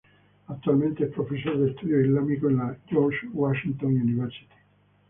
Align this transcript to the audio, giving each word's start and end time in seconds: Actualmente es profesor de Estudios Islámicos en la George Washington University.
Actualmente 0.47 1.03
es 1.03 1.11
profesor 1.13 1.59
de 1.59 1.69
Estudios 1.69 2.05
Islámicos 2.07 2.49
en 2.49 2.57
la 2.57 2.75
George 2.89 3.19
Washington 3.33 3.89
University. 4.01 4.51